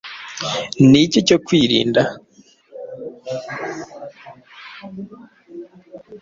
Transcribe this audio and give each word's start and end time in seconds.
ni 0.89 0.99
iki 1.05 1.19
cyo 1.27 1.37
kwirinda 1.45 2.01